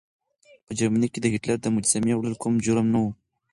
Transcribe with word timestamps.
په 0.65 0.71
جرمني 0.77 1.07
کې 1.13 1.19
د 1.21 1.27
هېټلر 1.33 1.57
د 1.61 1.67
مجسمې 1.75 2.13
وړل 2.15 2.35
کوم 2.41 2.53
جرم 2.65 2.87
نه 2.93 2.99
و. 3.03 3.05